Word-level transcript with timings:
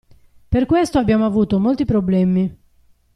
Per 0.49 0.65
questo 0.65 0.97
abbiamo 0.97 1.27
avuto 1.27 1.59
molti 1.59 1.85
problemi. 1.85 2.57